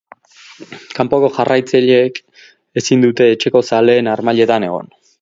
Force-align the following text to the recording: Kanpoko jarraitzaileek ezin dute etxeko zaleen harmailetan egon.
Kanpoko 0.99 1.29
jarraitzaileek 1.35 2.19
ezin 2.83 3.07
dute 3.09 3.31
etxeko 3.37 3.65
zaleen 3.71 4.15
harmailetan 4.17 4.71
egon. 4.73 4.95